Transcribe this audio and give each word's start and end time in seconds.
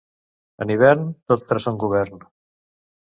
En 0.65 0.71
hivern, 0.75 1.05
tot 1.33 1.45
perd 1.51 1.67
son 1.67 1.77
govern. 1.85 2.25